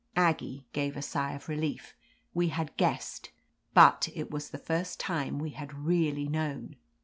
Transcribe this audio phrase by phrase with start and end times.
[0.31, 1.93] "Aggie gave a sigh of relief;
[2.33, 3.29] we had guessed,
[3.75, 6.75] but it was the first time we had really known.